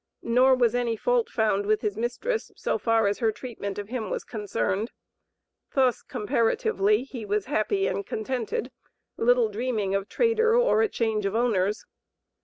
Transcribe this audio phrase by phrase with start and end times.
[0.23, 4.09] Nor was any fault found with his mistress, so far as her treatment of him
[4.09, 4.89] was concerned;
[5.75, 8.71] thus, comparatively, he was "happy and contented,"
[9.15, 11.85] little dreaming of trader or a change of owners.